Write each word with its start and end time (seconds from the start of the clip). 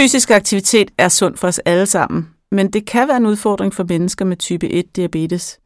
Fysisk 0.00 0.30
aktivitet 0.30 0.90
er 0.98 1.08
sund 1.08 1.36
for 1.36 1.48
os 1.48 1.58
alle 1.58 1.86
sammen, 1.86 2.28
men 2.50 2.72
det 2.72 2.86
kan 2.86 3.08
være 3.08 3.16
en 3.16 3.26
udfordring 3.26 3.74
for 3.74 3.84
mennesker 3.88 4.24
med 4.24 4.36
type 4.36 4.68
1 4.68 4.96
diabetes. 4.96 5.60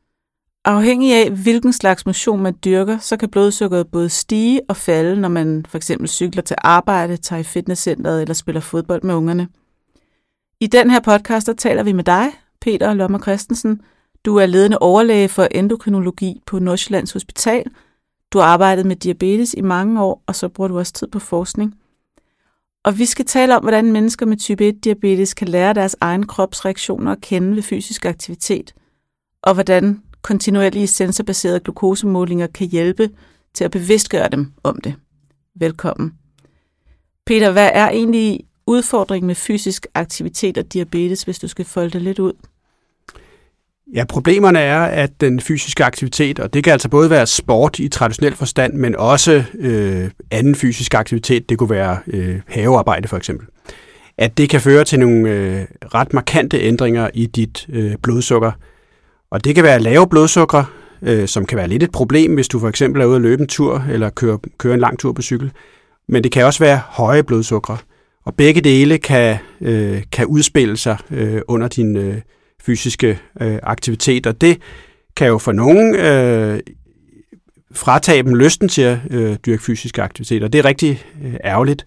Afhængig 0.64 1.14
af, 1.14 1.30
hvilken 1.30 1.72
slags 1.72 2.06
motion 2.06 2.40
man 2.40 2.54
dyrker, 2.64 2.98
så 2.98 3.16
kan 3.16 3.28
blodsukkeret 3.28 3.88
både 3.88 4.08
stige 4.08 4.60
og 4.68 4.76
falde, 4.76 5.20
når 5.20 5.28
man 5.28 5.66
for 5.68 5.76
eksempel 5.76 6.08
cykler 6.08 6.42
til 6.42 6.56
arbejde, 6.58 7.16
tager 7.16 7.40
i 7.40 7.42
fitnesscenteret 7.42 8.22
eller 8.22 8.34
spiller 8.34 8.60
fodbold 8.60 9.02
med 9.02 9.14
ungerne. 9.14 9.48
I 10.60 10.66
den 10.66 10.90
her 10.90 11.00
podcast, 11.00 11.46
der 11.46 11.52
taler 11.52 11.82
vi 11.82 11.92
med 11.92 12.04
dig, 12.04 12.26
Peter 12.60 12.94
Lommer 12.94 13.18
Christensen. 13.18 13.80
Du 14.24 14.36
er 14.36 14.46
ledende 14.46 14.78
overlæge 14.78 15.28
for 15.28 15.44
endokrinologi 15.50 16.40
på 16.46 16.58
Nordsjællands 16.58 17.12
Hospital. 17.12 17.64
Du 18.32 18.38
har 18.38 18.46
arbejdet 18.46 18.86
med 18.86 18.96
diabetes 18.96 19.54
i 19.54 19.60
mange 19.60 20.02
år, 20.02 20.22
og 20.26 20.34
så 20.34 20.48
bruger 20.48 20.68
du 20.68 20.78
også 20.78 20.92
tid 20.92 21.06
på 21.06 21.18
forskning. 21.18 21.74
Og 22.84 22.98
vi 22.98 23.04
skal 23.04 23.24
tale 23.24 23.56
om, 23.56 23.62
hvordan 23.62 23.92
mennesker 23.92 24.26
med 24.26 24.36
type 24.36 24.68
1-diabetes 24.68 25.34
kan 25.34 25.48
lære 25.48 25.74
deres 25.74 25.96
egen 26.00 26.26
kropsreaktioner 26.26 27.12
at 27.12 27.20
kende 27.20 27.56
ved 27.56 27.62
fysisk 27.62 28.04
aktivitet, 28.04 28.74
og 29.42 29.54
hvordan 29.54 30.02
kontinuerlige 30.22 30.86
sensorbaserede 30.86 31.60
glukosemålinger 31.60 32.46
kan 32.46 32.66
hjælpe 32.66 33.10
til 33.54 33.64
at 33.64 33.70
bevidstgøre 33.70 34.28
dem 34.28 34.52
om 34.62 34.80
det. 34.80 34.94
Velkommen. 35.54 36.12
Peter, 37.26 37.52
hvad 37.52 37.70
er 37.72 37.90
egentlig 37.90 38.40
udfordringen 38.66 39.26
med 39.26 39.34
fysisk 39.34 39.86
aktivitet 39.94 40.58
og 40.58 40.72
diabetes, 40.72 41.22
hvis 41.22 41.38
du 41.38 41.48
skal 41.48 41.64
folde 41.64 41.90
det 41.90 42.02
lidt 42.02 42.18
ud? 42.18 42.32
Ja, 43.92 44.04
problemerne 44.04 44.58
er, 44.58 44.80
at 44.80 45.20
den 45.20 45.40
fysiske 45.40 45.84
aktivitet, 45.84 46.38
og 46.38 46.54
det 46.54 46.64
kan 46.64 46.72
altså 46.72 46.88
både 46.88 47.10
være 47.10 47.26
sport 47.26 47.78
i 47.78 47.88
traditionel 47.88 48.34
forstand, 48.34 48.74
men 48.74 48.96
også 48.96 49.44
øh, 49.58 50.10
anden 50.30 50.54
fysisk 50.54 50.94
aktivitet, 50.94 51.48
det 51.48 51.58
kunne 51.58 51.70
være 51.70 51.98
øh, 52.06 52.40
havearbejde 52.46 53.08
for 53.08 53.16
eksempel, 53.16 53.46
at 54.18 54.38
det 54.38 54.48
kan 54.48 54.60
føre 54.60 54.84
til 54.84 55.00
nogle 55.00 55.30
øh, 55.30 55.64
ret 55.94 56.12
markante 56.12 56.60
ændringer 56.60 57.10
i 57.14 57.26
dit 57.26 57.66
øh, 57.68 57.94
blodsukker. 58.02 58.52
Og 59.30 59.44
det 59.44 59.54
kan 59.54 59.64
være 59.64 59.80
lave 59.80 60.08
blodsukker, 60.08 60.64
øh, 61.02 61.28
som 61.28 61.46
kan 61.46 61.58
være 61.58 61.68
lidt 61.68 61.82
et 61.82 61.92
problem, 61.92 62.34
hvis 62.34 62.48
du 62.48 62.58
for 62.58 62.68
eksempel 62.68 63.02
er 63.02 63.06
ude 63.06 63.16
at 63.16 63.22
løbe 63.22 63.40
en 63.42 63.48
tur 63.48 63.84
eller 63.90 64.10
køre, 64.10 64.38
køre 64.58 64.74
en 64.74 64.80
lang 64.80 64.98
tur 64.98 65.12
på 65.12 65.22
cykel. 65.22 65.52
Men 66.08 66.24
det 66.24 66.32
kan 66.32 66.44
også 66.44 66.64
være 66.64 66.80
høje 66.88 67.22
blodsukker. 67.22 67.76
Og 68.24 68.34
begge 68.34 68.60
dele 68.60 68.98
kan, 68.98 69.36
øh, 69.60 70.02
kan 70.12 70.26
udspille 70.26 70.76
sig 70.76 70.96
øh, 71.10 71.40
under 71.48 71.68
din 71.68 71.96
øh, 71.96 72.16
fysiske 72.66 73.18
øh, 73.40 73.58
aktiviteter. 73.62 74.32
det 74.32 74.58
kan 75.16 75.28
jo 75.28 75.38
for 75.38 75.52
nogen 75.52 75.94
øh, 75.94 76.60
fratage 77.72 78.22
dem 78.22 78.34
lysten 78.34 78.68
til 78.68 78.82
at 78.82 78.98
øh, 79.10 79.36
dyrke 79.46 79.62
fysiske 79.62 80.02
aktiviteter. 80.02 80.48
Det 80.48 80.58
er 80.58 80.64
rigtig 80.64 81.04
øh, 81.24 81.34
ærgerligt. 81.44 81.84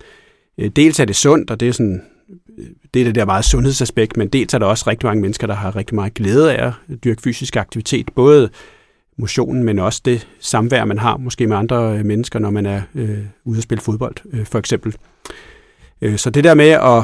Øh, 0.57 0.69
dels 0.69 0.99
er 0.99 1.05
det 1.05 1.15
sundt, 1.15 1.51
og 1.51 1.59
det 1.59 1.67
er 1.67 1.71
sådan 1.71 2.01
øh, 2.59 2.65
det 2.93 3.01
er 3.01 3.05
det 3.05 3.15
der 3.15 3.25
meget 3.25 3.45
sundhedsaspekt, 3.45 4.17
men 4.17 4.27
dels 4.27 4.53
er 4.53 4.57
der 4.57 4.65
også 4.65 4.85
rigtig 4.87 5.07
mange 5.07 5.21
mennesker, 5.21 5.47
der 5.47 5.53
har 5.53 5.75
rigtig 5.75 5.95
meget 5.95 6.13
glæde 6.13 6.55
af 6.55 6.67
at 6.67 6.73
dyrke 7.03 7.21
fysisk 7.21 7.55
aktivitet, 7.55 8.09
både 8.15 8.49
motionen, 9.17 9.63
men 9.63 9.79
også 9.79 10.01
det 10.05 10.27
samvær, 10.39 10.85
man 10.85 10.97
har 10.97 11.17
måske 11.17 11.47
med 11.47 11.57
andre 11.57 11.97
øh, 11.97 12.05
mennesker, 12.05 12.39
når 12.39 12.49
man 12.49 12.65
er 12.65 12.81
øh, 12.95 13.19
ude 13.45 13.57
at 13.57 13.63
spille 13.63 13.81
fodbold, 13.81 14.15
øh, 14.33 14.45
for 14.45 14.59
eksempel. 14.59 14.95
Øh, 16.01 16.17
så 16.17 16.29
det 16.29 16.43
der 16.43 16.53
med 16.53 16.69
at 16.69 17.03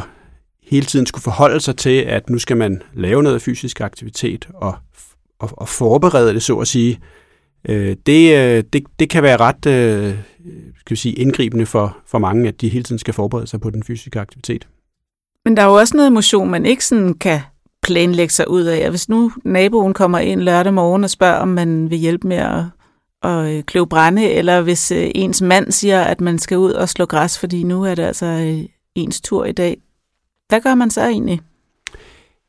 hele 0.65 0.85
tiden 0.85 1.05
skulle 1.05 1.23
forholde 1.23 1.59
sig 1.59 1.77
til, 1.77 2.01
at 2.01 2.29
nu 2.29 2.39
skal 2.39 2.57
man 2.57 2.81
lave 2.93 3.23
noget 3.23 3.41
fysisk 3.41 3.81
aktivitet 3.81 4.47
og, 4.53 4.75
og, 5.39 5.49
og 5.53 5.69
forberede 5.69 6.33
det, 6.33 6.43
så 6.43 6.55
at 6.57 6.67
sige, 6.67 6.99
øh, 7.69 7.95
det, 8.05 8.37
øh, 8.37 8.63
det, 8.73 8.83
det 8.99 9.09
kan 9.09 9.23
være 9.23 9.37
ret 9.37 9.65
øh, 9.65 10.15
skal 10.79 10.89
vi 10.89 10.95
sige, 10.95 11.15
indgribende 11.15 11.65
for, 11.65 11.97
for 12.07 12.19
mange, 12.19 12.47
at 12.47 12.61
de 12.61 12.69
hele 12.69 12.83
tiden 12.83 12.99
skal 12.99 13.13
forberede 13.13 13.47
sig 13.47 13.61
på 13.61 13.69
den 13.69 13.83
fysiske 13.83 14.19
aktivitet. 14.19 14.67
Men 15.45 15.57
der 15.57 15.63
er 15.63 15.67
jo 15.67 15.73
også 15.73 15.97
noget 15.97 16.07
emotion, 16.07 16.49
man 16.49 16.65
ikke 16.65 16.85
sådan 16.85 17.13
kan 17.13 17.39
planlægge 17.81 18.33
sig 18.33 18.49
ud 18.49 18.63
af. 18.63 18.89
Hvis 18.89 19.09
nu 19.09 19.31
naboen 19.45 19.93
kommer 19.93 20.19
ind 20.19 20.41
lørdag 20.41 20.73
morgen 20.73 21.03
og 21.03 21.09
spørger, 21.09 21.35
om 21.35 21.47
man 21.47 21.89
vil 21.89 21.97
hjælpe 21.97 22.27
med 22.27 22.37
at, 22.37 22.63
at 23.23 23.57
øh, 23.57 23.63
kløve 23.63 23.87
brænde, 23.87 24.29
eller 24.29 24.61
hvis 24.61 24.91
øh, 24.91 25.11
ens 25.15 25.41
mand 25.41 25.71
siger, 25.71 26.01
at 26.01 26.21
man 26.21 26.39
skal 26.39 26.57
ud 26.57 26.71
og 26.71 26.89
slå 26.89 27.05
græs, 27.05 27.39
fordi 27.39 27.63
nu 27.63 27.83
er 27.83 27.95
det 27.95 28.03
altså 28.03 28.57
ens 28.95 29.21
tur 29.21 29.45
i 29.45 29.51
dag, 29.51 29.77
hvad 30.53 30.61
gør 30.61 30.75
man 30.75 30.89
så 30.89 31.01
egentlig? 31.01 31.41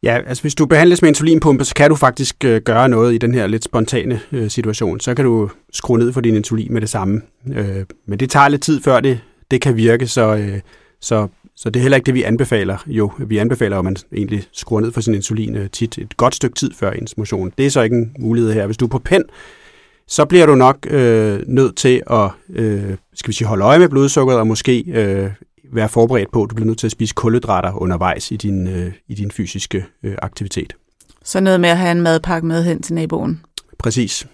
Ja, 0.03 0.19
altså 0.27 0.43
hvis 0.43 0.55
du 0.55 0.67
behandles 0.67 1.03
med 1.03 1.09
insulinpumpe, 1.09 1.65
så 1.65 1.75
kan 1.75 1.91
du 1.91 1.97
faktisk 1.97 2.45
øh, 2.45 2.63
gøre 2.63 2.89
noget 2.89 3.15
i 3.15 3.19
den 3.19 3.35
her 3.35 3.47
lidt 3.47 3.65
spontane 3.65 4.21
øh, 4.33 4.51
situation. 4.51 5.01
Så 5.01 5.15
kan 5.15 5.25
du 5.25 5.51
skrue 5.73 5.99
ned 5.99 6.13
for 6.13 6.21
din 6.21 6.35
insulin 6.35 6.73
med 6.73 6.81
det 6.81 6.89
samme. 6.89 7.21
Øh, 7.55 7.85
men 8.07 8.21
det 8.21 8.31
tager 8.31 8.49
lidt 8.49 8.63
tid, 8.63 8.81
før 8.83 9.01
det, 9.01 9.21
det 9.51 9.61
kan 9.61 9.77
virke, 9.77 10.07
så, 10.07 10.37
øh, 10.37 10.61
så, 11.01 11.29
så 11.57 11.71
det 11.71 11.81
er 11.81 11.83
heller 11.83 11.97
ikke 11.97 12.07
det, 12.07 12.15
vi 12.15 12.23
anbefaler. 12.23 12.77
Jo, 12.87 13.13
vi 13.19 13.39
anbefaler, 13.39 13.79
at 13.79 13.85
man 13.85 13.97
egentlig 14.17 14.45
skruer 14.53 14.81
ned 14.81 14.93
for 14.93 15.01
sin 15.01 15.15
insulin 15.15 15.57
øh, 15.57 15.71
tit 15.71 15.99
et 15.99 16.17
godt 16.17 16.35
stykke 16.35 16.55
tid 16.55 16.71
før 16.75 16.91
ens 16.91 17.17
motion. 17.17 17.53
Det 17.59 17.67
er 17.67 17.71
så 17.71 17.83
ikke 17.83 17.97
en 17.97 18.13
mulighed 18.19 18.53
her. 18.53 18.67
Hvis 18.67 18.77
du 18.77 18.85
er 18.85 18.91
på 18.91 18.99
pen, 18.99 19.25
så 20.09 20.25
bliver 20.25 20.47
du 20.47 20.55
nok 20.55 20.87
øh, 20.91 21.41
nødt 21.47 21.77
til 21.77 22.03
at 22.11 22.31
øh, 22.55 22.97
skal 23.15 23.29
vi 23.29 23.33
sige, 23.33 23.49
holde 23.49 23.65
øje 23.65 23.79
med 23.79 23.89
blodsukkeret 23.89 24.41
og 24.41 24.47
måske 24.47 24.85
øh, 24.87 25.31
være 25.73 25.89
forberedt 25.89 26.33
på, 26.33 26.43
at 26.43 26.51
du 26.51 26.55
bliver 26.55 26.67
nødt 26.67 26.79
til 26.79 26.87
at 26.87 26.93
spise 26.93 27.15
kulhydrater 27.15 27.73
undervejs 27.73 28.31
i 28.31 28.37
din, 28.37 28.67
øh, 28.67 28.93
i 29.09 29.15
din 29.15 29.31
fysiske 29.31 29.87
øh, 30.03 30.15
aktivitet. 30.23 30.77
Så 31.25 31.41
noget 31.41 31.61
med 31.61 31.69
at 31.69 31.79
have 31.79 31.93
en 31.93 32.01
madpakke 32.01 32.47
med 32.47 32.65
hen 32.65 32.83
til 32.83 32.95
naboen. 32.95 33.41
Præcis. 33.79 34.27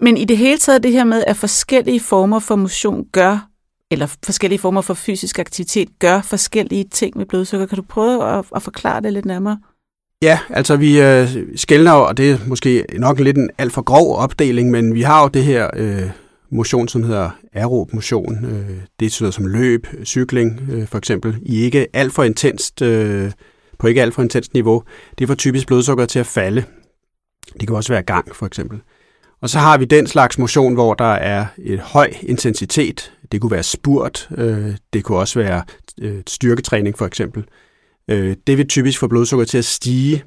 Men 0.00 0.16
i 0.16 0.24
det 0.24 0.38
hele 0.38 0.58
taget 0.58 0.82
det 0.82 0.92
her 0.92 1.04
med, 1.04 1.24
at 1.26 1.36
forskellige 1.36 2.00
former 2.00 2.38
for 2.38 2.56
motion 2.56 3.06
gør, 3.12 3.48
eller 3.90 4.06
forskellige 4.24 4.58
former 4.58 4.80
for 4.80 4.94
fysisk 4.94 5.38
aktivitet 5.38 5.88
gør 5.98 6.20
forskellige 6.20 6.84
ting 6.84 7.18
med 7.18 7.26
blodsukker. 7.26 7.66
Kan 7.66 7.76
du 7.76 7.82
prøve 7.82 8.38
at, 8.38 8.44
at 8.56 8.62
forklare 8.62 9.00
det 9.00 9.12
lidt 9.12 9.24
nærmere? 9.24 9.58
Ja, 10.22 10.38
altså 10.50 10.76
vi 10.76 11.00
øh, 11.00 11.28
skældner, 11.56 11.92
og 11.92 12.16
det 12.16 12.30
er 12.30 12.38
måske 12.46 12.84
nok 12.98 13.20
lidt 13.20 13.36
en 13.36 13.50
alt 13.58 13.72
for 13.72 13.82
grov 13.82 14.16
opdeling, 14.16 14.70
men 14.70 14.94
vi 14.94 15.02
har 15.02 15.22
jo 15.22 15.28
det 15.28 15.44
her 15.44 15.70
øh, 15.76 16.10
motion, 16.50 16.88
som 16.88 17.02
hedder 17.02 17.30
aerob 17.52 17.92
motion. 17.92 18.44
Øh, 18.44 18.80
det 19.00 19.06
er 19.06 19.10
sådan 19.10 19.32
som 19.32 19.46
løb, 19.46 19.86
cykling 20.04 20.60
øh, 20.70 20.86
for 20.86 20.98
eksempel, 20.98 21.38
i 21.42 21.60
ikke 21.60 21.86
alt 21.92 22.12
for 22.12 22.24
intenst, 22.24 22.82
øh, 22.82 23.32
på 23.78 23.86
ikke 23.86 24.02
alt 24.02 24.14
for 24.14 24.22
intenst 24.22 24.54
niveau. 24.54 24.82
Det 25.18 25.28
får 25.28 25.34
typisk 25.34 25.66
blodsukker 25.66 26.06
til 26.06 26.18
at 26.18 26.26
falde. 26.26 26.64
Det 27.60 27.68
kan 27.68 27.76
også 27.76 27.92
være 27.92 28.02
gang 28.02 28.36
for 28.36 28.46
eksempel. 28.46 28.80
Og 29.42 29.48
så 29.48 29.58
har 29.58 29.78
vi 29.78 29.84
den 29.84 30.06
slags 30.06 30.38
motion, 30.38 30.74
hvor 30.74 30.94
der 30.94 31.12
er 31.14 31.46
et 31.58 31.80
høj 31.80 32.12
intensitet. 32.22 33.12
Det 33.32 33.40
kunne 33.40 33.50
være 33.50 33.62
spurt, 33.62 34.28
øh, 34.38 34.76
det 34.92 35.04
kunne 35.04 35.18
også 35.18 35.38
være 35.38 35.62
øh, 36.00 36.22
styrketræning 36.26 36.98
for 36.98 37.06
eksempel. 37.06 37.44
Øh, 38.10 38.36
det 38.46 38.58
vil 38.58 38.68
typisk 38.68 38.98
få 38.98 39.06
blodsukker 39.06 39.46
til 39.46 39.58
at 39.58 39.64
stige 39.64 40.24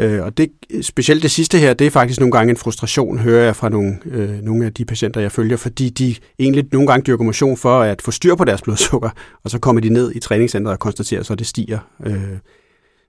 Øh, 0.00 0.24
og 0.24 0.38
det, 0.38 0.50
specielt 0.82 1.22
det 1.22 1.30
sidste 1.30 1.58
her, 1.58 1.74
det 1.74 1.86
er 1.86 1.90
faktisk 1.90 2.20
nogle 2.20 2.32
gange 2.32 2.50
en 2.50 2.56
frustration, 2.56 3.18
hører 3.18 3.44
jeg 3.44 3.56
fra 3.56 3.68
nogle, 3.68 3.98
øh, 4.06 4.42
nogle 4.42 4.66
af 4.66 4.74
de 4.74 4.84
patienter, 4.84 5.20
jeg 5.20 5.32
følger, 5.32 5.56
fordi 5.56 5.88
de 5.88 6.14
egentlig 6.38 6.68
nogle 6.72 6.86
gange 6.86 7.04
dyrker 7.04 7.24
motion 7.24 7.56
for 7.56 7.80
at 7.80 8.02
få 8.02 8.10
styr 8.10 8.34
på 8.34 8.44
deres 8.44 8.62
blodsukker, 8.62 9.10
og 9.44 9.50
så 9.50 9.58
kommer 9.58 9.80
de 9.80 9.88
ned 9.88 10.12
i 10.14 10.18
træningscenteret 10.18 10.72
og 10.72 10.78
konstaterer, 10.78 11.22
så 11.22 11.34
det 11.34 11.46
stiger. 11.46 11.78
Øh, 12.06 12.22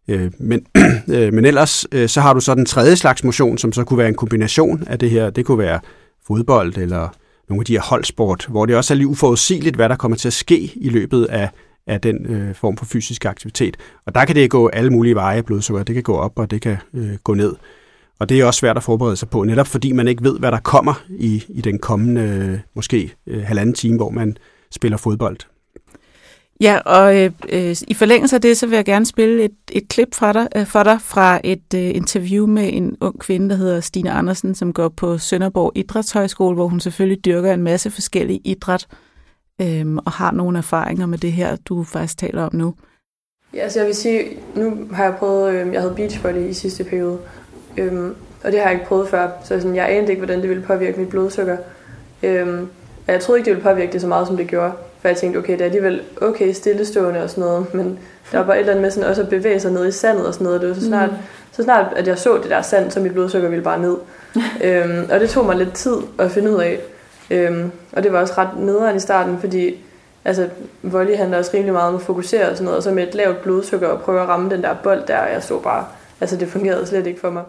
øh, 0.08 0.32
men, 0.40 0.66
øh, 1.14 1.34
men 1.34 1.46
ellers, 1.46 1.86
øh, 1.92 2.10
så 2.10 2.22
har 2.22 2.34
du 2.34 2.40
så 2.40 2.56
den 2.56 2.66
tredje 2.66 2.96
slags 2.96 3.24
motion, 3.24 3.58
som 3.58 3.74
så 3.74 3.84
kunne 3.84 3.98
være 3.98 4.08
en 4.08 4.16
kombination 4.16 4.84
af 4.88 5.00
det 5.00 5.10
her. 5.10 5.30
Det 5.30 5.46
kunne 5.46 5.58
være 5.58 5.80
fodbold 6.28 6.78
eller 6.78 7.10
nogle 7.50 7.62
af 7.62 7.66
de 7.66 7.74
her 7.74 7.82
holdsport, 7.82 8.46
hvor 8.50 8.66
det 8.66 8.76
også 8.76 8.94
er 8.94 8.96
lige 8.96 9.08
uforudsigeligt, 9.08 9.76
hvad 9.76 9.90
der 9.90 9.96
kommer 9.96 10.18
til 10.18 10.30
at 10.30 10.34
ske 10.34 10.72
i 10.76 10.90
løbet 10.90 11.26
af 11.26 11.50
af 11.90 12.02
den 12.02 12.26
øh, 12.26 12.56
form 12.56 12.78
for 12.78 12.86
fysisk 12.86 13.26
aktivitet. 13.26 13.78
Og 14.06 14.16
der 14.16 14.26
kan 14.26 14.36
det 14.36 14.50
gå 14.50 14.68
alle 14.68 14.90
mulige 14.90 15.16
veje 15.16 15.44
blodsukker. 15.44 15.84
Det 15.84 15.96
kan 15.96 16.04
gå 16.04 16.16
op, 16.16 16.40
og 16.40 16.52
det 16.52 16.62
kan 16.62 16.78
øh, 16.94 17.16
gå 17.24 17.34
ned. 17.34 17.56
Og 18.20 18.30
det 18.30 18.40
er 18.40 18.46
også 18.46 18.60
svært 18.60 18.78
at 18.78 18.84
forberede 18.84 19.16
sig 19.16 19.30
på, 19.30 19.44
netop 19.44 19.68
fordi 19.68 19.92
man 19.92 20.08
ikke 20.08 20.24
ved, 20.24 20.40
hvad 20.40 20.52
der 20.52 20.60
kommer 20.60 21.04
i, 21.10 21.44
i 21.50 21.62
den 21.62 21.80
kommende 21.80 22.22
øh, 22.22 22.60
måske 22.74 23.14
øh, 23.28 23.44
halvanden 23.44 23.76
time, 23.76 23.96
hvor 23.96 24.10
man 24.10 24.38
spiller 24.72 24.98
fodbold. 24.98 25.38
Ja, 26.62 26.78
og 26.78 27.18
øh, 27.18 27.32
øh, 27.50 27.76
i 27.88 27.94
forlængelse 27.94 28.36
af 28.36 28.42
det, 28.42 28.58
så 28.58 28.68
vil 28.68 28.76
jeg 28.76 28.86
gerne 28.86 29.06
spille 29.06 29.44
et, 29.44 29.52
et 29.72 29.88
klip 29.88 30.16
fra 30.16 30.34
dig, 30.34 30.48
øh, 30.56 30.66
for 30.66 30.84
dig 30.84 31.02
fra 31.02 31.42
et 31.44 31.74
øh, 31.76 31.82
interview 31.96 32.48
med 32.48 32.70
en 32.74 32.98
ung 33.02 33.20
kvinde, 33.20 33.50
der 33.50 33.56
hedder 33.56 33.80
Stine 33.80 34.12
Andersen, 34.12 34.56
som 34.56 34.74
går 34.74 34.90
på 34.90 35.18
Sønderborg 35.18 35.72
Idrætshøjskole, 35.76 36.56
hvor 36.56 36.68
hun 36.68 36.80
selvfølgelig 36.80 37.26
dyrker 37.26 37.54
en 37.54 37.64
masse 37.64 37.92
forskellige 37.92 38.42
idræt 38.46 38.88
øhm, 39.62 39.98
og 39.98 40.12
har 40.12 40.32
nogle 40.32 40.58
erfaringer 40.58 41.06
med 41.06 41.18
det 41.18 41.32
her, 41.32 41.56
du 41.56 41.84
faktisk 41.84 42.18
taler 42.18 42.44
om 42.44 42.56
nu. 42.56 42.76
Ja, 43.54 43.60
altså 43.60 43.80
jeg 43.80 43.88
vil 43.88 43.96
sige, 43.96 44.24
nu 44.56 44.88
har 44.94 45.04
jeg 45.04 45.16
prøvet, 45.16 45.54
øh, 45.54 45.74
jeg 45.74 45.82
havde 45.82 45.96
beachvolley 45.96 46.50
i 46.50 46.54
sidste 46.54 46.84
periode, 46.84 47.18
øhm, 47.78 48.16
og 48.44 48.52
det 48.52 48.60
har 48.60 48.68
jeg 48.70 48.74
ikke 48.74 48.86
prøvet 48.86 49.10
før, 49.10 49.30
så 49.44 49.60
sådan, 49.60 49.76
jeg 49.76 49.90
anede 49.90 50.12
ikke, 50.12 50.20
hvordan 50.20 50.42
det 50.42 50.50
ville 50.50 50.64
påvirke 50.64 51.00
mit 51.00 51.10
blodsukker. 51.10 51.58
Øhm, 52.24 52.68
og 53.08 53.14
jeg 53.14 53.22
troede 53.22 53.40
ikke, 53.40 53.46
det 53.46 53.56
ville 53.56 53.70
påvirke 53.70 53.92
det 53.92 54.02
så 54.02 54.08
meget, 54.08 54.28
som 54.28 54.38
det 54.38 54.48
gjorde, 54.48 54.72
for 55.02 55.08
jeg 55.08 55.18
tænkte, 55.18 55.38
okay, 55.38 55.54
det 55.54 55.62
er 55.62 55.66
alligevel 55.66 56.02
okay 56.22 56.54
stillestående 56.54 57.24
og 57.24 57.30
sådan 57.30 57.44
noget, 57.44 57.74
men 57.74 58.00
der 58.32 58.38
var 58.38 58.46
bare 58.46 58.56
et 58.56 58.60
eller 58.60 58.72
andet 58.72 58.82
med 58.82 58.92
sådan 58.92 59.10
også 59.10 59.22
at 59.22 59.30
bevæge 59.30 59.60
sig 59.60 59.72
ned 59.72 59.88
i 59.88 59.92
sandet 59.92 60.28
og 60.28 60.34
sådan 60.34 60.46
noget, 60.46 60.62
det 60.62 60.70
var 60.70 60.76
så 60.76 60.86
snart, 60.86 61.12
mm. 61.12 61.18
så 61.52 61.64
snart 61.64 61.94
at 61.96 62.08
jeg 62.08 62.18
så 62.18 62.40
det 62.42 62.50
der 62.50 62.62
sand, 62.62 62.92
så 62.92 63.00
mit 63.00 63.14
blodsukker 63.14 63.50
ville 63.50 63.64
bare 63.64 63.82
ned. 63.82 63.98
øhm, 64.64 65.10
og 65.12 65.20
det 65.20 65.30
tog 65.30 65.46
mig 65.46 65.56
lidt 65.56 65.74
tid 65.74 65.96
at 66.20 66.32
finde 66.32 66.52
ud 66.52 66.62
af, 66.62 66.80
Øhm, 67.32 67.72
og 67.92 68.04
det 68.04 68.14
var 68.14 68.20
også 68.20 68.34
ret 68.38 68.58
nederen 68.58 68.96
i 68.96 69.00
starten, 69.00 69.40
fordi 69.40 69.76
Altså, 70.26 70.50
volley 70.82 71.16
handler 71.16 71.38
også 71.38 71.52
rimelig 71.54 71.74
meget 71.74 71.90
om 71.90 71.96
at 71.96 72.02
fokusere 72.02 72.50
og 72.50 72.56
sådan 72.56 72.66
noget, 72.66 72.78
og 72.78 72.84
så 72.84 72.92
med 72.92 73.08
et 73.08 73.16
lavt 73.16 73.42
blodsukker 73.42 73.88
og 73.88 74.02
prøve 74.02 74.22
at 74.22 74.28
ramme 74.28 74.50
den 74.50 74.64
der 74.64 74.74
bold 74.74 75.08
der, 75.08 75.18
og 75.18 75.34
jeg 75.34 75.44
så 75.44 75.60
bare, 75.60 75.86
altså 76.22 76.38
det 76.38 76.48
fungerede 76.48 76.88
slet 76.88 77.08
ikke 77.08 77.20
for 77.20 77.30
mig. 77.30 77.44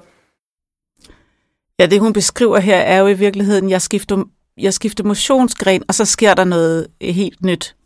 Ja, 1.79 1.87
det 1.87 2.01
hun 2.01 2.13
beskriver 2.13 2.59
her 2.59 2.77
er 2.77 2.99
jo 2.99 3.07
i 3.07 3.15
virkeligheden, 3.15 3.71
jeg 3.71 3.83
skifter, 3.83 4.25
jeg 4.59 4.75
skifter 4.75 5.05
motionsgren, 5.05 5.83
og 5.89 5.95
så 5.95 6.05
sker 6.05 6.35
der 6.35 6.45
noget 6.45 6.87
helt 7.01 7.45
nyt. 7.45 7.77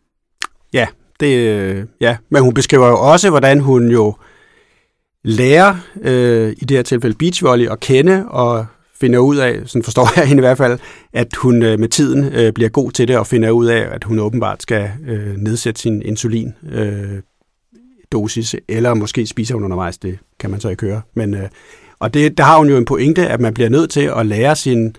Ja, 0.72 0.86
det, 1.20 1.88
ja, 2.00 2.16
men 2.28 2.42
hun 2.42 2.54
beskriver 2.54 2.88
jo 2.88 3.00
også, 3.00 3.30
hvordan 3.30 3.60
hun 3.60 3.90
jo 3.90 4.14
lærer, 5.24 5.76
øh, 6.02 6.52
i 6.58 6.64
det 6.64 6.76
her 6.76 6.82
tilfælde 6.82 7.16
beachvolley, 7.16 7.68
at 7.68 7.80
kende 7.80 8.24
og 8.28 8.66
finder 9.04 9.18
ud 9.18 9.36
af, 9.36 9.60
sådan 9.66 9.82
forstår 9.82 10.08
jeg 10.16 10.28
hende 10.28 10.40
i 10.40 10.46
hvert 10.46 10.58
fald, 10.58 10.78
at 11.12 11.34
hun 11.34 11.62
øh, 11.62 11.80
med 11.80 11.88
tiden 11.88 12.24
øh, 12.24 12.52
bliver 12.52 12.68
god 12.68 12.90
til 12.90 13.08
det 13.08 13.18
og 13.18 13.26
finder 13.26 13.50
ud 13.50 13.66
af, 13.66 13.88
at 13.94 14.04
hun 14.04 14.18
åbenbart 14.18 14.62
skal 14.62 14.90
øh, 15.06 15.36
nedsætte 15.36 15.80
sin 15.80 16.02
insulin 16.02 16.52
øh, 16.72 17.20
dosis, 18.12 18.56
eller 18.68 18.94
måske 18.94 19.26
spiser 19.26 19.54
hun 19.54 19.64
undervejs, 19.64 19.98
det 19.98 20.18
kan 20.40 20.50
man 20.50 20.60
så 20.60 20.68
ikke 20.68 20.86
høre. 20.86 21.02
Men, 21.14 21.34
øh, 21.34 21.48
og 21.98 22.14
det, 22.14 22.38
der 22.38 22.44
har 22.44 22.58
hun 22.58 22.68
jo 22.68 22.76
en 22.76 22.84
pointe, 22.84 23.28
at 23.28 23.40
man 23.40 23.54
bliver 23.54 23.68
nødt 23.68 23.90
til 23.90 24.10
at 24.16 24.26
lære 24.26 24.56
sin, 24.56 24.96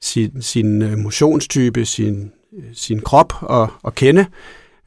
sin, 0.00 0.42
sin 0.42 0.82
øh, 0.82 0.98
motionstype, 0.98 1.84
sin, 1.84 2.32
øh, 2.58 2.64
sin 2.74 3.00
krop 3.00 3.32
at, 3.50 3.68
at 3.86 3.94
kende, 3.94 4.26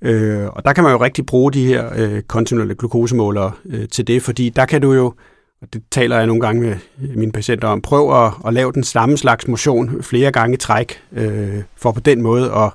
Øh, 0.01 0.47
og 0.47 0.65
der 0.65 0.73
kan 0.73 0.83
man 0.83 0.93
jo 0.93 1.03
rigtig 1.03 1.25
bruge 1.25 1.51
de 1.51 1.65
her 1.65 1.89
øh, 1.95 2.21
kontinuerlige 2.21 2.77
glukosemålere 2.77 3.51
øh, 3.65 3.87
til 3.87 4.07
det, 4.07 4.21
fordi 4.21 4.49
der 4.49 4.65
kan 4.65 4.81
du 4.81 4.93
jo, 4.93 5.13
og 5.61 5.73
det 5.73 5.83
taler 5.91 6.17
jeg 6.17 6.27
nogle 6.27 6.41
gange 6.41 6.61
med 6.61 6.75
øh, 7.01 7.17
mine 7.17 7.31
patienter 7.31 7.67
om, 7.67 7.81
prøv 7.81 8.25
at, 8.25 8.33
at 8.47 8.53
lave 8.53 8.71
den 8.71 8.83
samme 8.83 9.17
slags 9.17 9.47
motion 9.47 10.03
flere 10.03 10.31
gange 10.31 10.53
i 10.53 10.57
træk, 10.57 11.03
øh, 11.11 11.63
for 11.75 11.91
på 11.91 11.99
den 11.99 12.21
måde 12.21 12.53
at 12.53 12.71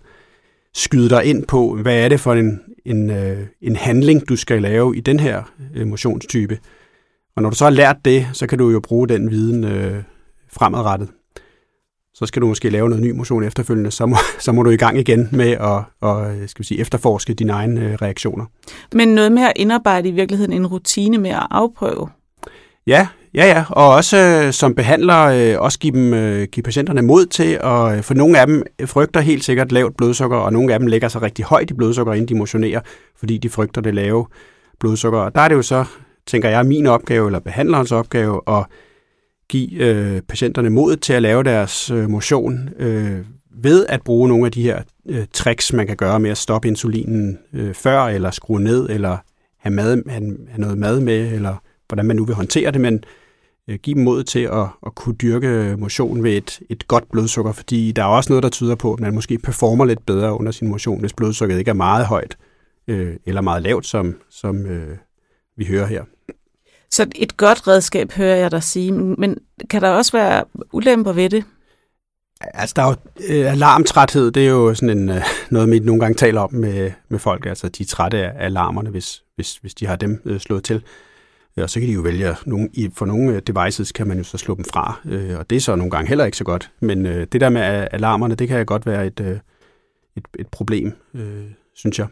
skyde 0.75 1.09
dig 1.09 1.25
ind 1.25 1.47
på, 1.47 1.77
hvad 1.83 1.97
er 1.97 2.09
det 2.09 2.21
for 2.21 2.35
en, 2.35 2.61
en, 2.85 3.11
øh, 3.11 3.47
en 3.63 3.77
handling, 3.77 4.29
du 4.29 4.37
skal 4.37 4.63
lave 4.63 4.97
i 4.97 5.01
den 5.01 5.21
her 5.21 5.43
øh, 5.75 5.87
motionstype. 5.87 6.59
Og 7.37 7.43
når 7.43 7.51
du 7.51 7.57
så 7.57 7.65
har 7.65 7.71
lært 7.71 7.97
det, 8.05 8.27
så 8.33 8.47
kan 8.47 8.59
du 8.59 8.71
jo 8.71 8.81
bruge 8.81 9.09
den 9.09 9.31
viden 9.31 9.65
øh, 9.65 10.03
fremadrettet 10.53 11.09
så 12.15 12.27
skal 12.27 12.43
du 12.43 12.47
måske 12.47 12.71
lave 12.71 12.89
noget 12.89 13.05
ny 13.05 13.11
motion 13.11 13.45
efterfølgende, 13.45 13.91
så 13.91 14.07
må, 14.07 14.17
så 14.41 14.53
må 14.53 14.63
du 14.63 14.71
i 14.71 14.77
gang 14.77 14.99
igen 14.99 15.29
med 15.33 15.51
at, 15.51 15.83
og, 16.01 16.37
øh, 16.37 16.49
skal 16.49 16.63
vi 16.63 16.65
sige, 16.65 16.81
efterforske 16.81 17.35
dine 17.35 17.53
egne 17.53 17.81
øh, 17.81 17.95
reaktioner. 17.95 18.45
Men 18.93 19.09
noget 19.09 19.33
med 19.33 19.43
at 19.43 19.53
indarbejde 19.57 20.09
i 20.09 20.13
virkeligheden 20.13 20.53
en 20.53 20.67
rutine 20.67 21.19
med 21.19 21.31
at 21.31 21.47
afprøve? 21.51 22.09
Ja, 22.87 23.09
ja, 23.35 23.47
ja. 23.47 23.65
Og 23.71 23.91
også 23.91 24.17
øh, 24.17 24.53
som 24.53 24.75
behandler, 24.75 25.21
øh, 25.21 25.61
også 25.63 25.79
give, 25.79 25.93
dem, 25.93 26.15
øh, 26.15 26.49
give 26.53 26.63
patienterne 26.63 27.03
mod 27.03 27.27
til, 27.27 27.61
og 27.61 27.97
øh, 27.97 28.03
for 28.03 28.15
nogle 28.15 28.41
af 28.41 28.47
dem 28.47 28.63
frygter 28.87 29.21
helt 29.21 29.45
sikkert 29.45 29.73
lavt 29.73 29.97
blodsukker, 29.97 30.37
og 30.37 30.53
nogle 30.53 30.73
af 30.73 30.79
dem 30.79 30.89
lægger 30.89 31.09
sig 31.09 31.23
rigtig 31.23 31.45
højt 31.45 31.71
i 31.71 31.75
blodsukker, 31.75 32.13
inden 32.13 32.29
de 32.29 32.35
motionerer, 32.35 32.81
fordi 33.17 33.39
de 33.39 33.49
frygter 33.49 33.81
det 33.81 33.95
lave 33.95 34.27
blodsukker. 34.81 35.19
Og 35.19 35.35
der 35.35 35.41
er 35.41 35.49
det 35.49 35.55
jo 35.55 35.63
så, 35.63 35.85
tænker 36.27 36.49
jeg, 36.49 36.67
min 36.67 36.87
opgave, 36.87 37.27
eller 37.27 37.41
behandlerens 37.41 37.93
opgave, 37.93 38.41
at 38.49 38.65
give 39.49 39.73
øh, 39.73 40.21
patienterne 40.29 40.71
mod 40.71 40.97
til 40.97 41.13
at 41.13 41.23
lave 41.23 41.43
deres 41.43 41.91
øh, 41.91 42.11
motion 42.11 42.69
øh, 42.79 43.19
ved 43.63 43.87
at 43.89 44.03
bruge 44.03 44.29
nogle 44.29 44.47
af 44.47 44.53
de 44.53 44.63
her 44.63 44.83
øh, 45.09 45.25
tricks, 45.33 45.73
man 45.73 45.87
kan 45.87 45.97
gøre 45.97 46.21
med 46.21 46.31
at 46.31 46.39
stoppe 46.39 46.69
insulinen 46.69 47.39
øh, 47.55 47.75
før, 47.75 48.01
eller 48.01 48.31
skrue 48.31 48.61
ned, 48.61 48.91
eller 48.91 49.17
have, 49.61 49.75
mad, 49.75 50.03
have, 50.09 50.37
have 50.49 50.61
noget 50.61 50.79
mad 50.79 51.01
med, 51.01 51.33
eller 51.33 51.57
hvordan 51.95 52.07
man 52.07 52.17
nu 52.17 52.25
vil 52.25 52.35
håndtere 52.35 52.71
det, 52.71 52.81
men 52.81 53.05
øh, 53.69 53.79
give 53.83 53.95
dem 53.95 54.05
mod 54.05 54.25
til 54.25 54.41
at, 54.41 54.67
at 54.87 54.95
kunne 54.95 55.15
dyrke 55.15 55.77
motion 55.79 56.23
ved 56.23 56.33
et, 56.37 56.61
et 56.71 56.89
godt 56.89 57.11
blodsukker, 57.11 57.53
fordi 57.53 57.93
der 57.93 58.03
er 58.03 58.07
også 58.07 58.33
noget, 58.33 58.43
der 58.43 58.49
tyder 58.49 58.75
på, 58.75 58.93
at 58.93 59.01
man 59.01 59.15
måske 59.15 59.39
performer 59.39 59.85
lidt 59.85 60.07
bedre 60.07 60.39
under 60.41 60.53
sin 60.53 60.69
motion, 60.69 61.01
hvis 61.01 61.13
blodsukkeret 61.13 61.59
ikke 61.59 61.69
er 61.69 61.75
meget 61.75 62.07
højt, 62.07 62.37
øh, 62.89 63.17
eller 63.27 63.41
meget 63.41 63.63
lavt, 63.63 63.87
som, 63.87 64.17
som 64.31 64.67
øh, 64.67 64.97
vi 65.57 65.65
hører 65.65 65.87
her. 65.87 66.05
Så 66.91 67.07
et 67.15 67.37
godt 67.37 67.69
redskab, 67.69 68.13
hører 68.13 68.37
jeg 68.37 68.51
dig 68.51 68.63
sige, 68.63 68.93
men 68.93 69.39
kan 69.71 69.83
der 69.83 69.89
også 69.89 70.13
være 70.13 70.45
ulemper 70.73 71.13
ved 71.13 71.31
det? 71.31 71.45
Altså, 72.41 72.73
der 72.77 72.83
er 72.83 72.87
jo 72.87 72.97
øh, 73.35 73.53
alarmtræthed, 73.53 74.31
det 74.31 74.45
er 74.45 74.51
jo 74.51 74.75
sådan 74.75 74.99
en, 74.99 75.09
øh, 75.09 75.23
noget, 75.51 75.71
vi 75.71 75.79
nogle 75.79 76.01
gange 76.01 76.15
taler 76.15 76.41
om 76.41 76.55
med, 76.55 76.91
med 77.09 77.19
folk. 77.19 77.47
Altså, 77.47 77.69
de 77.69 77.83
er 77.83 77.87
trætte 77.87 78.19
af 78.19 78.45
alarmerne, 78.45 78.91
hvis, 78.91 79.23
hvis, 79.35 79.57
hvis 79.57 79.75
de 79.75 79.87
har 79.87 79.97
dem 79.97 80.23
øh, 80.25 80.41
slået 80.41 80.65
til. 80.65 80.83
Og 81.57 81.71
så 81.71 81.81
kan 81.81 81.89
de 81.89 81.95
jo 81.95 82.01
vælge, 82.01 82.35
nogle, 82.47 82.69
for 82.95 83.07
nogle 83.07 83.41
devices 83.41 83.93
kan 83.93 84.07
man 84.07 84.19
jo 84.19 84.25
så 84.25 84.39
slå 84.39 84.55
dem 84.55 84.65
fra, 84.65 85.01
øh, 85.05 85.39
og 85.39 85.51
det 85.51 85.57
er 85.57 85.61
så 85.61 85.77
nogle 85.77 85.91
gange 85.91 86.09
heller 86.09 86.25
ikke 86.25 86.37
så 86.37 86.45
godt. 86.45 86.71
Men 86.81 87.07
øh, 87.07 87.27
det 87.33 87.41
der 87.41 87.49
med 87.49 87.89
alarmerne, 87.91 88.35
det 88.35 88.49
kan 88.49 88.67
godt 88.67 88.87
være 88.87 89.07
et, 89.07 89.21
øh, 89.21 89.39
et, 90.17 90.25
et 90.39 90.49
problem, 90.49 90.93
øh, 91.15 91.45
synes 91.75 91.99
jeg. 91.99 92.07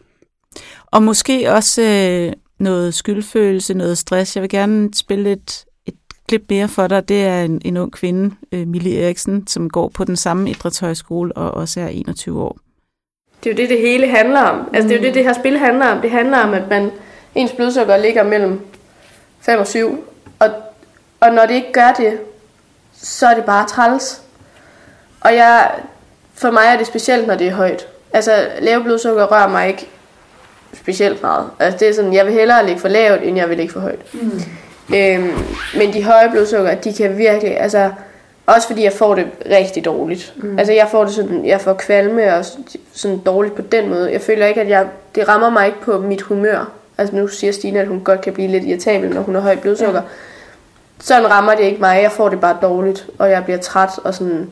Og 0.86 1.02
måske 1.02 1.52
også 1.52 1.82
øh, 1.82 2.32
noget 2.58 2.94
skyldfølelse, 2.94 3.74
noget 3.74 3.98
stress. 3.98 4.36
Jeg 4.36 4.42
vil 4.42 4.50
gerne 4.50 4.94
spille 4.94 5.32
et, 5.32 5.64
et 5.86 5.94
klip 6.28 6.42
mere 6.50 6.68
for 6.68 6.86
dig. 6.86 7.08
Det 7.08 7.24
er 7.24 7.42
en, 7.42 7.62
en 7.64 7.76
ung 7.76 7.92
kvinde, 7.92 8.34
øh, 8.52 8.66
Mille 8.66 8.98
Eriksen, 8.98 9.46
som 9.46 9.70
går 9.70 9.88
på 9.88 10.04
den 10.04 10.16
samme 10.16 10.50
idrætshøjskole 10.50 11.32
og 11.32 11.50
også 11.50 11.80
er 11.80 11.88
21 11.88 12.42
år. 12.42 12.58
Det 13.44 13.50
er 13.50 13.54
jo 13.54 13.56
det, 13.56 13.70
det 13.70 13.80
hele 13.80 14.06
handler 14.06 14.40
om. 14.40 14.68
Altså, 14.72 14.88
det 14.88 14.94
er 14.94 15.00
jo 15.00 15.06
det, 15.06 15.14
det 15.14 15.24
her 15.24 15.32
spil 15.32 15.58
handler 15.58 15.86
om. 15.86 16.00
Det 16.00 16.10
handler 16.10 16.38
om, 16.38 16.54
at 16.54 16.68
man, 16.70 16.90
ens 17.34 17.52
blodsukker 17.52 17.96
ligger 17.96 18.22
mellem 18.22 18.60
5 19.42 19.58
og 19.58 19.66
7. 19.66 20.04
Og, 20.38 20.48
og 21.20 21.32
når 21.32 21.46
det 21.46 21.54
ikke 21.54 21.72
gør 21.72 21.92
det, 21.98 22.18
så 23.02 23.26
er 23.26 23.34
det 23.34 23.44
bare 23.44 23.66
træls. 23.68 24.22
Og 25.20 25.34
jeg, 25.34 25.70
for 26.34 26.50
mig 26.50 26.62
er 26.66 26.76
det 26.76 26.86
specielt, 26.86 27.26
når 27.26 27.34
det 27.34 27.46
er 27.46 27.54
højt. 27.54 27.86
Altså, 28.12 28.48
lave 28.60 28.82
blodsukker 28.82 29.26
rører 29.26 29.48
mig 29.48 29.68
ikke 29.68 29.88
specielt 30.74 31.22
meget. 31.22 31.50
Altså 31.58 31.78
det 31.78 31.88
er 31.88 31.94
sådan, 31.94 32.12
jeg 32.12 32.26
vil 32.26 32.34
hellere 32.34 32.66
ligge 32.66 32.80
for 32.80 32.88
lavt, 32.88 33.22
end 33.22 33.36
jeg 33.36 33.48
vil 33.48 33.56
ligge 33.56 33.72
for 33.72 33.80
højt. 33.80 34.14
Mm. 34.14 34.40
Øhm, 34.94 35.38
men 35.76 35.92
de 35.92 36.04
høje 36.04 36.30
blodsukker, 36.30 36.74
de 36.74 36.92
kan 36.92 37.18
virkelig, 37.18 37.60
altså 37.60 37.90
også 38.46 38.68
fordi 38.68 38.84
jeg 38.84 38.92
får 38.92 39.14
det 39.14 39.26
rigtig 39.50 39.84
dårligt. 39.84 40.32
Mm. 40.36 40.58
Altså 40.58 40.72
jeg 40.72 40.88
får 40.90 41.04
det 41.04 41.14
sådan, 41.14 41.46
jeg 41.46 41.60
får 41.60 41.72
kvalme 41.72 42.34
og 42.34 42.44
sådan 42.92 43.18
dårligt 43.18 43.54
på 43.54 43.62
den 43.62 43.88
måde. 43.88 44.12
Jeg 44.12 44.20
føler 44.20 44.46
ikke, 44.46 44.60
at 44.60 44.68
jeg, 44.68 44.86
det 45.14 45.28
rammer 45.28 45.50
mig 45.50 45.66
ikke 45.66 45.80
på 45.80 45.98
mit 45.98 46.22
humør. 46.22 46.72
Altså 47.02 47.16
nu 47.16 47.28
siger 47.28 47.52
Stine, 47.52 47.80
at 47.80 47.88
hun 47.88 48.00
godt 48.00 48.20
kan 48.20 48.32
blive 48.32 48.48
lidt 48.48 48.64
irritabel, 48.64 49.10
når 49.10 49.20
hun 49.20 49.34
har 49.34 49.42
højt 49.42 49.60
blodsukker. 49.60 50.00
Ja. 50.00 50.08
Sådan 51.00 51.30
rammer 51.30 51.54
det 51.54 51.62
ikke 51.64 51.80
mig. 51.80 52.02
Jeg 52.02 52.12
får 52.12 52.28
det 52.28 52.40
bare 52.40 52.58
dårligt, 52.62 53.06
og 53.18 53.30
jeg 53.30 53.44
bliver 53.44 53.58
træt 53.58 53.98
og 54.04 54.14
sådan... 54.14 54.50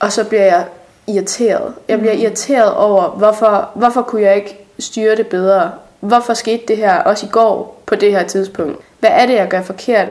Og 0.00 0.12
så 0.12 0.24
bliver 0.24 0.42
jeg 0.42 0.66
irriteret. 1.08 1.74
Jeg 1.88 1.98
bliver 1.98 2.14
mm. 2.14 2.20
irriteret 2.20 2.74
over, 2.74 3.10
hvorfor, 3.10 3.70
hvorfor 3.74 4.02
kunne 4.02 4.22
jeg 4.22 4.36
ikke 4.36 4.58
styre 4.78 5.16
det 5.16 5.26
bedre? 5.26 5.72
Hvorfor 6.00 6.34
skete 6.34 6.62
det 6.68 6.76
her 6.76 7.02
også 7.02 7.26
i 7.26 7.28
går 7.32 7.82
på 7.86 7.94
det 7.94 8.10
her 8.10 8.26
tidspunkt? 8.26 8.78
Hvad 8.98 9.10
er 9.12 9.26
det, 9.26 9.34
jeg 9.34 9.48
gør 9.48 9.62
forkert? 9.62 10.08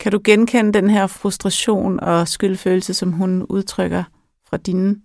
Kan 0.00 0.12
du 0.12 0.20
genkende 0.24 0.72
den 0.72 0.90
her 0.90 1.06
frustration 1.06 2.00
og 2.00 2.28
skyldfølelse, 2.28 2.94
som 2.94 3.12
hun 3.12 3.42
udtrykker 3.42 4.04
fra 4.50 4.56
dine 4.56 4.96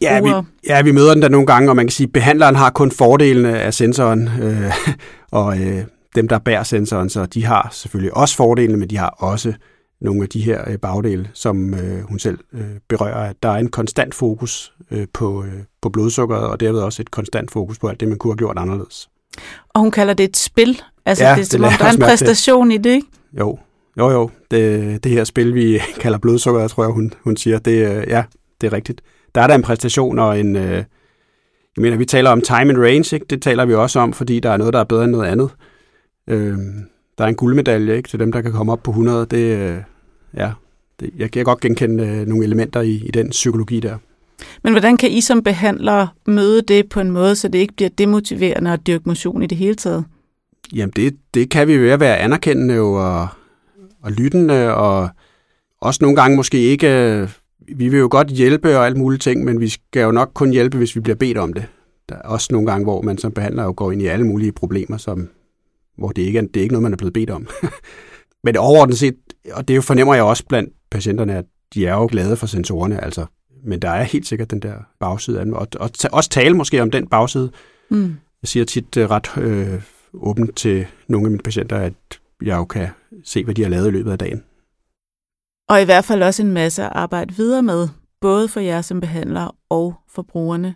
Ja, 0.00 0.20
vi, 0.20 0.30
ja, 0.66 0.82
vi 0.82 0.92
møder 0.92 1.14
den 1.14 1.22
der 1.22 1.28
nogle 1.28 1.46
gange, 1.46 1.70
og 1.70 1.76
man 1.76 1.86
kan 1.86 1.90
sige, 1.90 2.06
at 2.06 2.12
behandleren 2.12 2.56
har 2.56 2.70
kun 2.70 2.90
fordelene 2.90 3.60
af 3.60 3.74
sensoren, 3.74 4.28
øh, 4.42 4.72
og 5.30 5.58
øh, 5.58 5.84
dem, 6.14 6.28
der 6.28 6.38
bærer 6.38 6.62
sensoren, 6.62 7.10
så 7.10 7.26
de 7.26 7.44
har 7.44 7.68
selvfølgelig 7.72 8.16
også 8.16 8.36
fordelene, 8.36 8.78
men 8.78 8.90
de 8.90 8.96
har 8.96 9.14
også 9.18 9.52
nogle 10.00 10.22
af 10.22 10.28
de 10.28 10.40
her 10.40 10.70
øh, 10.70 10.78
bagdele, 10.78 11.30
som 11.34 11.74
øh, 11.74 12.02
hun 12.02 12.18
selv 12.18 12.38
øh, 12.52 12.62
berører, 12.88 13.28
at 13.30 13.36
der 13.42 13.48
er 13.48 13.56
en 13.56 13.68
konstant 13.68 14.14
fokus 14.14 14.72
øh, 14.90 15.06
på, 15.12 15.44
øh, 15.44 15.52
på 15.82 15.88
blodsukkeret, 15.88 16.44
og 16.44 16.60
derved 16.60 16.80
også 16.80 17.02
et 17.02 17.10
konstant 17.10 17.50
fokus 17.50 17.78
på 17.78 17.88
alt 17.88 18.00
det, 18.00 18.08
man 18.08 18.18
kunne 18.18 18.32
have 18.32 18.38
gjort 18.38 18.58
anderledes. 18.58 19.08
Og 19.68 19.80
hun 19.80 19.90
kalder 19.90 20.14
det 20.14 20.24
et 20.24 20.36
spil. 20.36 20.82
Altså, 21.06 21.24
ja, 21.24 21.34
det 21.34 21.40
er 21.40 21.44
som 21.44 21.64
om, 21.64 21.72
der 21.78 21.84
er 21.84 21.92
en 21.92 22.00
præstation 22.00 22.70
det. 22.70 22.74
i 22.74 22.78
det, 22.78 22.90
ikke? 22.90 23.06
Jo, 23.38 23.58
jo, 23.98 24.10
jo. 24.10 24.30
Det, 24.50 25.04
det 25.04 25.12
her 25.12 25.24
spil, 25.24 25.54
vi 25.54 25.78
kalder 26.02 26.18
blodsukkeret, 26.18 26.70
tror 26.70 26.82
jeg, 26.84 26.92
hun, 26.92 27.12
hun 27.24 27.36
siger, 27.36 27.58
det, 27.58 27.96
øh, 27.96 28.04
ja, 28.08 28.24
det 28.60 28.66
er 28.66 28.72
rigtigt. 28.72 29.00
Der 29.34 29.40
er 29.40 29.46
der 29.46 29.54
en 29.54 29.62
præstation 29.62 30.18
og 30.18 30.40
en... 30.40 30.56
Øh, 30.56 30.84
jeg 31.76 31.82
mener, 31.82 31.96
vi 31.96 32.04
taler 32.04 32.30
om 32.30 32.40
time 32.40 32.60
and 32.60 32.78
range, 32.78 33.16
ikke? 33.16 33.26
det 33.30 33.42
taler 33.42 33.64
vi 33.64 33.74
også 33.74 34.00
om, 34.00 34.12
fordi 34.12 34.40
der 34.40 34.50
er 34.50 34.56
noget, 34.56 34.74
der 34.74 34.80
er 34.80 34.84
bedre 34.84 35.04
end 35.04 35.12
noget 35.12 35.28
andet. 35.28 35.50
Øh, 36.28 36.58
der 37.18 37.24
er 37.24 37.28
en 37.28 37.34
guldmedalje 37.34 37.96
ikke, 37.96 38.08
til 38.08 38.18
dem, 38.18 38.32
der 38.32 38.40
kan 38.40 38.52
komme 38.52 38.72
op 38.72 38.82
på 38.82 38.90
100. 38.90 39.26
Det, 39.30 39.36
øh, 39.36 39.76
ja, 40.36 40.52
det, 41.00 41.10
jeg 41.16 41.30
kan 41.30 41.44
godt 41.44 41.60
genkende 41.60 42.06
øh, 42.06 42.26
nogle 42.26 42.44
elementer 42.44 42.80
i, 42.80 43.02
i 43.06 43.10
den 43.10 43.30
psykologi 43.30 43.80
der. 43.80 43.96
Men 44.64 44.72
hvordan 44.72 44.96
kan 44.96 45.10
I 45.10 45.20
som 45.20 45.42
behandlere 45.42 46.08
møde 46.26 46.62
det 46.62 46.88
på 46.88 47.00
en 47.00 47.10
måde, 47.10 47.36
så 47.36 47.48
det 47.48 47.58
ikke 47.58 47.74
bliver 47.74 47.88
demotiverende 47.88 48.72
at 48.72 48.86
dyrke 48.86 49.02
motion 49.06 49.42
i 49.42 49.46
det 49.46 49.58
hele 49.58 49.74
taget? 49.74 50.04
Jamen 50.72 50.92
det, 50.96 51.16
det 51.34 51.50
kan 51.50 51.68
vi 51.68 51.76
ved 51.76 51.90
at 51.90 52.00
være 52.00 52.18
anerkendende 52.18 52.80
og, 52.80 53.28
og 54.02 54.12
lyttende, 54.12 54.74
og 54.74 55.08
også 55.80 55.98
nogle 56.02 56.16
gange 56.16 56.36
måske 56.36 56.58
ikke... 56.58 57.28
Vi 57.76 57.88
vil 57.88 57.98
jo 57.98 58.08
godt 58.10 58.28
hjælpe 58.28 58.78
og 58.78 58.86
alt 58.86 58.96
muligt 58.96 59.22
ting, 59.22 59.44
men 59.44 59.60
vi 59.60 59.68
skal 59.68 60.02
jo 60.02 60.10
nok 60.10 60.30
kun 60.34 60.50
hjælpe, 60.50 60.76
hvis 60.78 60.96
vi 60.96 61.00
bliver 61.00 61.16
bedt 61.16 61.38
om 61.38 61.52
det. 61.52 61.66
Der 62.08 62.14
er 62.14 62.22
også 62.22 62.48
nogle 62.50 62.70
gange, 62.70 62.84
hvor 62.84 63.02
man 63.02 63.18
som 63.18 63.32
behandler 63.32 63.64
jo 63.64 63.74
går 63.76 63.92
ind 63.92 64.02
i 64.02 64.06
alle 64.06 64.26
mulige 64.26 64.52
problemer, 64.52 64.96
som, 64.96 65.28
hvor 65.98 66.08
det 66.08 66.22
ikke 66.22 66.38
er, 66.38 66.42
det 66.42 66.56
er 66.56 66.62
ikke 66.62 66.72
noget, 66.72 66.82
man 66.82 66.92
er 66.92 66.96
blevet 66.96 67.14
bedt 67.14 67.30
om. 67.30 67.46
Men 68.44 68.56
overordnet 68.56 68.98
set, 68.98 69.16
og 69.52 69.68
det 69.68 69.84
fornemmer 69.84 70.14
jeg 70.14 70.24
også 70.24 70.44
blandt 70.48 70.72
patienterne, 70.90 71.36
at 71.36 71.44
de 71.74 71.86
er 71.86 71.94
jo 71.94 72.08
glade 72.10 72.36
for 72.36 72.46
sensorerne. 72.46 73.04
Altså, 73.04 73.26
men 73.64 73.82
der 73.82 73.90
er 73.90 74.02
helt 74.02 74.26
sikkert 74.26 74.50
den 74.50 74.60
der 74.60 74.74
bagside 75.00 75.38
af 75.38 75.44
den, 75.44 75.54
og, 75.54 75.68
og 75.80 75.90
også 76.12 76.30
tale 76.30 76.56
måske 76.56 76.82
om 76.82 76.90
den 76.90 77.06
bagside. 77.06 77.50
Mm. 77.88 78.14
Jeg 78.42 78.48
siger 78.48 78.64
tit 78.64 78.96
uh, 78.96 79.02
ret 79.02 79.36
øh, 79.36 79.82
åbent 80.14 80.56
til 80.56 80.86
nogle 81.08 81.26
af 81.26 81.30
mine 81.30 81.42
patienter, 81.42 81.76
at 81.76 81.92
jeg 82.42 82.56
jo 82.56 82.64
kan 82.64 82.88
se, 83.24 83.44
hvad 83.44 83.54
de 83.54 83.62
har 83.62 83.70
lavet 83.70 83.88
i 83.88 83.90
løbet 83.90 84.12
af 84.12 84.18
dagen. 84.18 84.42
Og 85.70 85.82
i 85.82 85.84
hvert 85.84 86.04
fald 86.04 86.22
også 86.22 86.42
en 86.42 86.52
masse 86.52 86.82
at 86.82 86.92
arbejde 86.92 87.34
videre 87.34 87.62
med, 87.62 87.88
både 88.20 88.48
for 88.48 88.60
jer 88.60 88.82
som 88.82 89.00
behandlere 89.00 89.50
og 89.68 89.94
for 90.08 90.22
brugerne. 90.22 90.74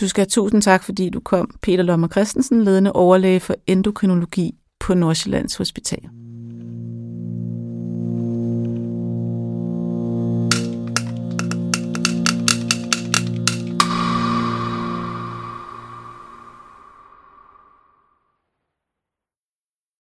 Du 0.00 0.08
skal 0.08 0.20
have 0.20 0.28
tusind 0.28 0.62
tak, 0.62 0.84
fordi 0.84 1.10
du 1.10 1.20
kom, 1.20 1.50
Peter 1.62 1.82
Lommer 1.82 2.08
Christensen, 2.08 2.64
ledende 2.64 2.92
overlæge 2.92 3.40
for 3.40 3.54
endokrinologi 3.66 4.54
på 4.80 4.94
Nordsjællands 4.94 5.56
Hospital. 5.56 6.08